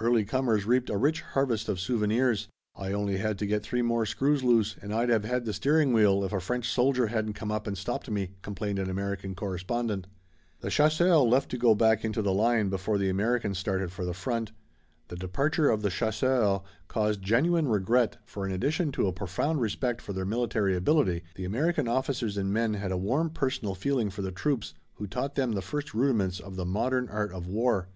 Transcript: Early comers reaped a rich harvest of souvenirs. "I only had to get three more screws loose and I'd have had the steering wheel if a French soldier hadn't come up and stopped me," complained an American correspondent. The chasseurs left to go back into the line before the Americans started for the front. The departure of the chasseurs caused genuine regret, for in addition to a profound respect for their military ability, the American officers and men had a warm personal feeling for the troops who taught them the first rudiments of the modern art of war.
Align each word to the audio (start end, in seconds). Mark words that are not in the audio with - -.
Early 0.00 0.24
comers 0.24 0.64
reaped 0.64 0.88
a 0.88 0.96
rich 0.96 1.20
harvest 1.20 1.68
of 1.68 1.78
souvenirs. 1.78 2.48
"I 2.74 2.94
only 2.94 3.18
had 3.18 3.38
to 3.40 3.46
get 3.46 3.62
three 3.62 3.82
more 3.82 4.06
screws 4.06 4.42
loose 4.42 4.74
and 4.80 4.90
I'd 4.90 5.10
have 5.10 5.26
had 5.26 5.44
the 5.44 5.52
steering 5.52 5.92
wheel 5.92 6.24
if 6.24 6.32
a 6.32 6.40
French 6.40 6.66
soldier 6.72 7.08
hadn't 7.08 7.34
come 7.34 7.52
up 7.52 7.66
and 7.66 7.76
stopped 7.76 8.10
me," 8.10 8.30
complained 8.40 8.78
an 8.78 8.88
American 8.88 9.34
correspondent. 9.34 10.06
The 10.60 10.70
chasseurs 10.70 11.28
left 11.30 11.50
to 11.50 11.58
go 11.58 11.74
back 11.74 12.06
into 12.06 12.22
the 12.22 12.32
line 12.32 12.70
before 12.70 12.96
the 12.96 13.10
Americans 13.10 13.58
started 13.58 13.92
for 13.92 14.06
the 14.06 14.14
front. 14.14 14.50
The 15.08 15.16
departure 15.16 15.68
of 15.68 15.82
the 15.82 15.90
chasseurs 15.90 16.62
caused 16.88 17.20
genuine 17.20 17.68
regret, 17.68 18.16
for 18.24 18.46
in 18.46 18.52
addition 18.54 18.92
to 18.92 19.06
a 19.08 19.12
profound 19.12 19.60
respect 19.60 20.00
for 20.00 20.14
their 20.14 20.24
military 20.24 20.74
ability, 20.74 21.22
the 21.34 21.44
American 21.44 21.86
officers 21.86 22.38
and 22.38 22.50
men 22.50 22.72
had 22.72 22.92
a 22.92 22.96
warm 22.96 23.28
personal 23.28 23.74
feeling 23.74 24.08
for 24.08 24.22
the 24.22 24.32
troops 24.32 24.72
who 24.94 25.06
taught 25.06 25.34
them 25.34 25.52
the 25.52 25.60
first 25.60 25.92
rudiments 25.92 26.40
of 26.40 26.56
the 26.56 26.64
modern 26.64 27.10
art 27.10 27.30
of 27.30 27.46
war. 27.46 27.88